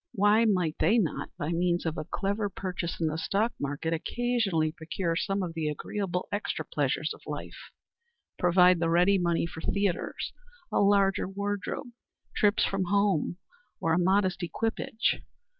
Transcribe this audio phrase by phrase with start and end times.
[0.13, 4.71] Why might they not, by means of a clever purchase in the stock market, occasionally
[4.71, 7.69] procure some of the agreeable extra pleasures of life
[8.39, 10.33] provide the ready money for theatres,
[10.71, 11.91] a larger wardrobe,
[12.35, 13.37] trips from home,
[13.79, 15.21] or a modest equipage?